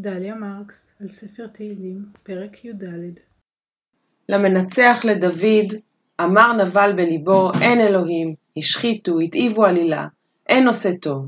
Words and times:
דליה 0.00 0.34
מרקס 0.34 0.92
על 1.00 1.08
ספר 1.08 1.46
תהילים, 1.46 2.04
פרק 2.22 2.64
י"ד 2.64 2.84
למנצח 4.28 5.00
לדוד, 5.04 5.74
אמר 6.20 6.52
נבל 6.52 6.92
בליבו, 6.96 7.50
אין 7.60 7.80
אלוהים, 7.80 8.34
השחיתו, 8.56 9.20
התאיבו 9.20 9.64
עלילה, 9.64 10.06
אין 10.48 10.66
עושה 10.66 10.96
טוב. 10.96 11.26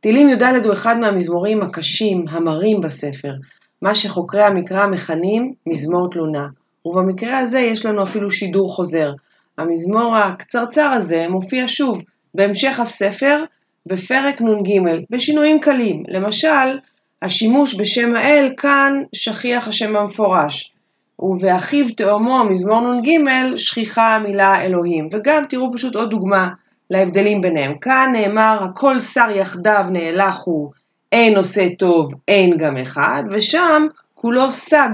תהילים 0.00 0.28
י"ד 0.28 0.42
הוא 0.42 0.72
אחד 0.72 0.98
מהמזמורים 0.98 1.62
הקשים, 1.62 2.24
המרים 2.30 2.80
בספר, 2.80 3.34
מה 3.82 3.94
שחוקרי 3.94 4.42
המקרא 4.42 4.86
מכנים 4.86 5.52
מזמור 5.66 6.10
תלונה, 6.10 6.46
ובמקרה 6.84 7.38
הזה 7.38 7.58
יש 7.58 7.86
לנו 7.86 8.02
אפילו 8.02 8.30
שידור 8.30 8.74
חוזר. 8.74 9.12
המזמור 9.58 10.16
הקצרצר 10.16 10.88
הזה 10.90 11.28
מופיע 11.28 11.64
שוב 11.66 12.02
בהמשך 12.34 12.80
הספר, 12.80 13.44
בפרק 13.86 14.40
נ"ג, 14.40 14.80
בשינויים 15.10 15.60
קלים. 15.60 16.02
למשל, 16.08 16.78
השימוש 17.22 17.74
בשם 17.74 18.16
האל 18.16 18.52
כאן 18.56 19.02
שכיח 19.12 19.68
השם 19.68 19.96
המפורש, 19.96 20.72
ובאחיו 21.18 21.86
תאומו 21.96 22.44
מזמור 22.44 22.92
נ"ג 22.92 23.08
שכיחה 23.56 24.14
המילה 24.14 24.62
אלוהים, 24.62 25.08
וגם 25.10 25.44
תראו 25.48 25.72
פשוט 25.74 25.94
עוד 25.94 26.10
דוגמה 26.10 26.48
להבדלים 26.90 27.40
ביניהם. 27.40 27.78
כאן 27.78 28.10
נאמר 28.12 28.58
הכל 28.62 29.00
שר 29.00 29.30
יחדיו 29.34 29.84
נאלח 29.90 30.42
הוא, 30.44 30.70
אין 31.12 31.36
עושה 31.36 31.68
טוב, 31.78 32.12
אין 32.28 32.56
גם 32.56 32.76
אחד, 32.76 33.22
ושם 33.30 33.86
כולו 34.14 34.52
סג 34.52 34.90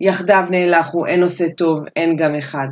יחדיו 0.00 0.44
נאלח 0.50 0.88
הוא, 0.92 1.06
אין 1.06 1.22
עושה 1.22 1.44
טוב, 1.56 1.84
אין 1.96 2.16
גם 2.16 2.34
אחד. 2.34 2.68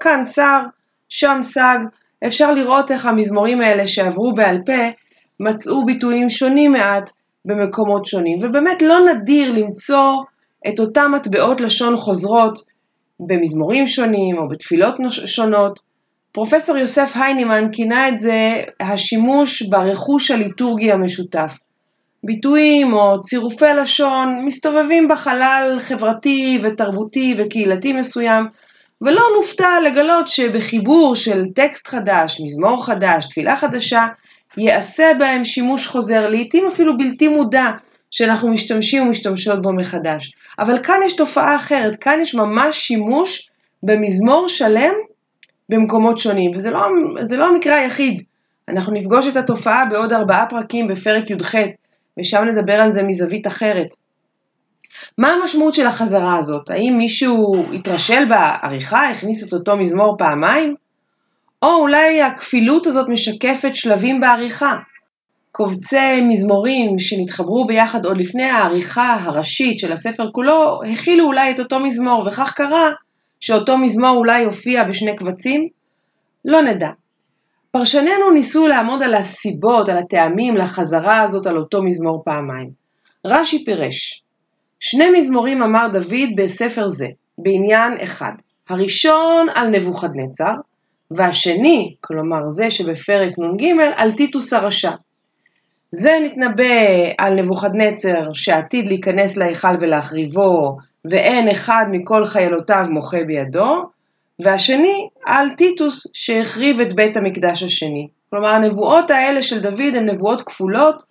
כאן 0.00 0.24
שר, 0.24 0.60
שם 1.08 1.38
סג, 1.42 1.78
אפשר 2.26 2.54
לראות 2.54 2.90
איך 2.90 3.06
המזמורים 3.06 3.60
האלה 3.60 3.86
שעברו 3.86 4.32
בעל 4.32 4.58
פה 4.66 4.88
מצאו 5.40 5.86
ביטויים 5.86 6.28
שונים 6.28 6.72
מעט 6.72 7.10
במקומות 7.44 8.04
שונים, 8.04 8.38
ובאמת 8.40 8.82
לא 8.82 8.98
נדיר 9.00 9.52
למצוא 9.52 10.12
את 10.68 10.80
אותם 10.80 11.12
מטבעות 11.14 11.60
לשון 11.60 11.96
חוזרות 11.96 12.58
במזמורים 13.20 13.86
שונים 13.86 14.38
או 14.38 14.48
בתפילות 14.48 14.96
שונות. 15.10 15.80
פרופסור 16.32 16.76
יוסף 16.76 17.12
היינימן 17.14 17.72
כינה 17.72 18.08
את 18.08 18.18
זה 18.18 18.62
השימוש 18.80 19.62
ברכוש 19.62 20.30
הליטורגי 20.30 20.92
המשותף. 20.92 21.58
ביטויים 22.24 22.92
או 22.92 23.20
צירופי 23.20 23.74
לשון 23.82 24.44
מסתובבים 24.44 25.08
בחלל 25.08 25.76
חברתי 25.78 26.60
ותרבותי 26.62 27.34
וקהילתי 27.38 27.92
מסוים, 27.92 28.46
ולא 29.02 29.22
נופתע 29.36 29.80
לגלות 29.84 30.28
שבחיבור 30.28 31.14
של 31.14 31.44
טקסט 31.54 31.86
חדש, 31.86 32.40
מזמור 32.44 32.86
חדש, 32.86 33.24
תפילה 33.24 33.56
חדשה, 33.56 34.06
ייעשה 34.56 35.04
בהם 35.18 35.44
שימוש 35.44 35.86
חוזר, 35.86 36.30
לעתים 36.30 36.66
אפילו 36.66 36.98
בלתי 36.98 37.28
מודע, 37.28 37.70
שאנחנו 38.10 38.48
משתמשים 38.48 39.06
ומשתמשות 39.06 39.62
בו 39.62 39.72
מחדש. 39.72 40.32
אבל 40.58 40.82
כאן 40.82 41.00
יש 41.04 41.16
תופעה 41.16 41.56
אחרת, 41.56 41.96
כאן 41.96 42.18
יש 42.22 42.34
ממש 42.34 42.78
שימוש 42.78 43.50
במזמור 43.82 44.48
שלם 44.48 44.94
במקומות 45.68 46.18
שונים, 46.18 46.50
וזה 46.54 46.70
לא, 46.70 46.80
לא 47.30 47.48
המקרה 47.48 47.76
היחיד. 47.76 48.22
אנחנו 48.68 48.92
נפגוש 48.92 49.26
את 49.26 49.36
התופעה 49.36 49.84
בעוד 49.84 50.12
ארבעה 50.12 50.46
פרקים 50.46 50.88
בפרק 50.88 51.30
י"ח, 51.30 51.54
ושם 52.20 52.44
נדבר 52.44 52.74
על 52.74 52.92
זה 52.92 53.02
מזווית 53.02 53.46
אחרת. 53.46 53.94
מה 55.18 55.32
המשמעות 55.32 55.74
של 55.74 55.86
החזרה 55.86 56.36
הזאת? 56.36 56.70
האם 56.70 56.94
מישהו 56.96 57.64
התרשל 57.74 58.24
בעריכה, 58.28 59.08
הכניס 59.08 59.48
את 59.48 59.52
אותו 59.52 59.76
מזמור 59.76 60.16
פעמיים? 60.18 60.74
או 61.62 61.74
אולי 61.74 62.22
הכפילות 62.22 62.86
הזאת 62.86 63.08
משקפת 63.08 63.74
שלבים 63.74 64.20
בעריכה. 64.20 64.78
קובצי 65.52 66.20
מזמורים 66.22 66.98
שנתחברו 66.98 67.66
ביחד 67.66 68.04
עוד 68.04 68.16
לפני 68.16 68.44
העריכה 68.44 69.18
הראשית 69.22 69.78
של 69.78 69.92
הספר 69.92 70.30
כולו, 70.32 70.80
הכילו 70.92 71.24
אולי 71.24 71.50
את 71.50 71.58
אותו 71.58 71.80
מזמור, 71.80 72.26
וכך 72.26 72.52
קרה 72.56 72.92
שאותו 73.40 73.78
מזמור 73.78 74.16
אולי 74.16 74.44
הופיע 74.44 74.84
בשני 74.84 75.16
קבצים? 75.16 75.68
לא 76.44 76.62
נדע. 76.62 76.90
פרשנינו 77.70 78.30
ניסו 78.30 78.66
לעמוד 78.66 79.02
על 79.02 79.14
הסיבות, 79.14 79.88
על 79.88 79.98
הטעמים 79.98 80.56
לחזרה 80.56 81.22
הזאת 81.22 81.46
על 81.46 81.56
אותו 81.56 81.82
מזמור 81.82 82.22
פעמיים. 82.24 82.70
רש"י 83.24 83.64
פירש, 83.64 84.22
שני 84.80 85.10
מזמורים 85.10 85.62
אמר 85.62 85.88
דוד 85.92 86.28
בספר 86.36 86.88
זה, 86.88 87.06
בעניין 87.38 87.92
אחד. 88.02 88.32
הראשון 88.68 89.46
על 89.54 89.68
נבוכדנצר, 89.68 90.54
והשני, 91.10 91.94
כלומר 92.00 92.48
זה 92.48 92.70
שבפרק 92.70 93.32
נ"ג, 93.38 93.64
על 93.96 94.12
טיטוס 94.12 94.52
הרשע. 94.52 94.90
זה 95.90 96.18
נתנבא 96.24 96.64
על 97.18 97.34
נבוכדנצר 97.34 98.32
שעתיד 98.32 98.86
להיכנס 98.86 99.36
להיכל 99.36 99.76
ולהחריבו, 99.80 100.76
ואין 101.04 101.48
אחד 101.48 101.86
מכל 101.90 102.24
חיילותיו 102.24 102.86
מוחה 102.90 103.24
בידו, 103.24 103.90
והשני 104.42 105.08
על 105.26 105.50
טיטוס 105.50 106.06
שהחריב 106.12 106.80
את 106.80 106.92
בית 106.92 107.16
המקדש 107.16 107.62
השני. 107.62 108.08
כלומר 108.30 108.48
הנבואות 108.48 109.10
האלה 109.10 109.42
של 109.42 109.60
דוד 109.60 109.94
הן 109.94 110.08
נבואות 110.08 110.42
כפולות 110.42 111.02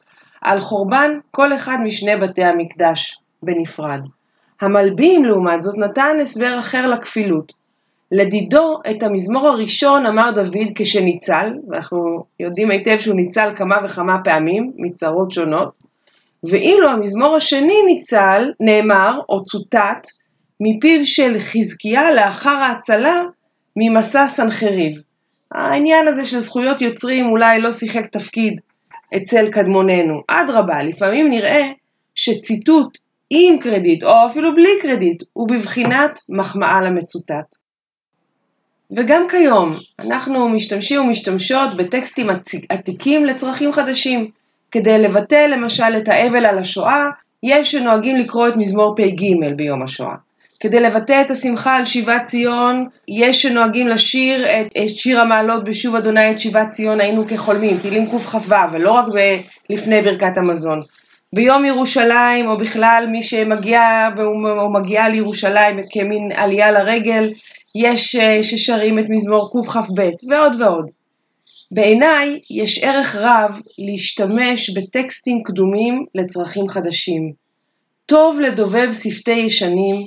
על 0.41 0.59
חורבן 0.59 1.19
כל 1.31 1.53
אחד 1.53 1.77
משני 1.83 2.15
בתי 2.15 2.43
המקדש 2.43 3.19
בנפרד. 3.43 4.01
המלבים 4.61 5.25
לעומת 5.25 5.61
זאת 5.61 5.77
נתן 5.77 6.17
הסבר 6.21 6.59
אחר 6.59 6.87
לכפילות. 6.87 7.53
לדידו 8.11 8.79
את 8.89 9.03
המזמור 9.03 9.47
הראשון 9.47 10.05
אמר 10.05 10.31
דוד 10.31 10.67
כשניצל, 10.75 11.53
ואנחנו 11.69 12.23
יודעים 12.39 12.71
היטב 12.71 12.99
שהוא 12.99 13.15
ניצל 13.15 13.51
כמה 13.55 13.77
וכמה 13.85 14.17
פעמים 14.23 14.71
מצרות 14.75 15.31
שונות, 15.31 15.69
ואילו 16.43 16.89
המזמור 16.89 17.35
השני 17.35 17.81
ניצל, 17.85 18.51
נאמר 18.59 19.19
או 19.29 19.43
צוטט 19.43 20.07
מפיו 20.59 21.05
של 21.05 21.39
חזקיה 21.39 22.11
לאחר 22.11 22.49
ההצלה 22.49 23.23
ממסע 23.75 24.27
סנחריב. 24.29 25.01
העניין 25.51 26.07
הזה 26.07 26.25
של 26.25 26.39
זכויות 26.39 26.81
יוצרים 26.81 27.29
אולי 27.29 27.61
לא 27.61 27.71
שיחק 27.71 28.07
תפקיד 28.07 28.61
אצל 29.17 29.49
קדמוננו. 29.49 30.21
אדרבה, 30.27 30.83
לפעמים 30.83 31.29
נראה 31.29 31.71
שציטוט 32.15 32.97
עם 33.29 33.59
קרדיט 33.59 34.03
או 34.03 34.27
אפילו 34.27 34.55
בלי 34.55 34.69
קרדיט 34.81 35.23
הוא 35.33 35.47
בבחינת 35.49 36.19
מחמאה 36.29 36.81
למצוטט. 36.81 37.66
וגם 38.95 39.27
כיום 39.29 39.77
אנחנו 39.99 40.49
משתמשים 40.49 41.01
ומשתמשות 41.01 41.73
בטקסטים 41.77 42.27
עתיקים 42.69 43.25
לצרכים 43.25 43.73
חדשים. 43.73 44.31
כדי 44.71 44.97
לבטא 44.99 45.47
למשל 45.49 45.97
את 45.97 46.07
האבל 46.07 46.45
על 46.45 46.57
השואה, 46.57 47.09
יש 47.43 47.71
שנוהגים 47.71 48.15
לקרוא 48.15 48.47
את 48.47 48.55
מזמור 48.55 48.95
פ"ג 48.95 49.55
ביום 49.55 49.83
השואה. 49.83 50.15
כדי 50.59 50.79
לבטא 50.79 51.21
את 51.21 51.31
השמחה 51.31 51.77
על 51.77 51.85
שיבת 51.85 52.21
ציון, 52.25 52.85
יש 53.07 53.41
שנוהגים 53.41 53.87
לשיר 53.87 54.45
את, 54.45 54.67
את 54.83 54.95
שיר 54.95 55.19
המעלות 55.19 55.63
בשוב 55.63 55.95
אדוני 55.95 56.31
את 56.31 56.39
שיבת 56.39 56.69
ציון 56.71 57.01
היינו 57.01 57.27
כחולמים, 57.27 57.79
תהילים 57.79 58.05
קכ"ו, 58.05 58.55
ולא 58.71 58.91
רק 58.91 59.05
ב, 59.15 59.37
לפני 59.69 60.01
ברכת 60.01 60.37
המזון. 60.37 60.79
ביום 61.33 61.65
ירושלים, 61.65 62.47
או 62.47 62.57
בכלל 62.57 63.05
מי 63.11 63.23
שמגיע 63.23 64.09
או 64.43 64.73
מגיעה 64.73 65.09
לירושלים 65.09 65.79
כמין 65.91 66.31
עלייה 66.35 66.71
לרגל, 66.71 67.29
יש 67.79 68.15
אה, 68.15 68.43
ששרים 68.43 68.99
את 68.99 69.05
מזמור 69.09 69.51
קכ"ב, 69.51 70.09
ועוד 70.29 70.61
ועוד. 70.61 70.91
בעיניי 71.71 72.39
יש 72.49 72.83
ערך 72.83 73.15
רב 73.15 73.61
להשתמש 73.77 74.69
בטקסטים 74.69 75.43
קדומים 75.43 76.05
לצרכים 76.15 76.67
חדשים. 76.67 77.33
טוב 78.05 78.39
לדובב 78.39 78.89
שפתי 78.93 79.31
ישנים 79.31 80.05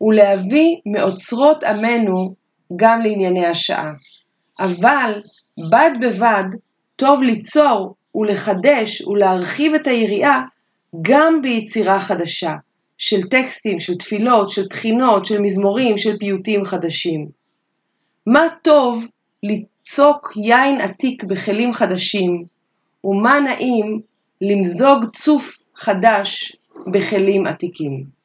ולהביא 0.00 0.76
מאוצרות 0.86 1.64
עמנו 1.64 2.34
גם 2.76 3.00
לענייני 3.02 3.46
השעה. 3.46 3.92
אבל 4.60 5.20
בד 5.70 5.90
בבד 6.00 6.44
טוב 6.96 7.22
ליצור 7.22 7.94
ולחדש 8.14 9.02
ולהרחיב 9.02 9.74
את 9.74 9.86
היריעה 9.86 10.42
גם 11.02 11.42
ביצירה 11.42 12.00
חדשה, 12.00 12.54
של 13.00 13.22
טקסטים, 13.22 13.78
של 13.78 13.94
תפילות, 13.94 14.48
של 14.48 14.68
תחינות, 14.68 15.26
של 15.26 15.40
מזמורים, 15.40 15.98
של 15.98 16.18
פיוטים 16.18 16.64
חדשים. 16.64 17.28
מה 18.26 18.42
טוב 18.62 19.08
ליצוק 19.42 20.32
יין 20.36 20.80
עתיק 20.80 21.24
בכלים 21.24 21.72
חדשים, 21.72 22.44
ומה 23.04 23.40
נעים 23.40 24.00
למזוג 24.40 25.04
צוף 25.16 25.58
חדש 25.74 26.56
בכלים 26.86 27.46
עתיקים. 27.46 28.19